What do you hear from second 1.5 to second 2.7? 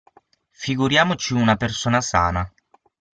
persona sana.